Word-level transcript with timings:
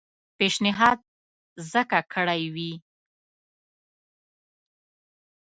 پېشنهاد 0.37 0.99
ځکه 1.71 1.99
کړی 2.13 2.43
وي. 2.55 2.73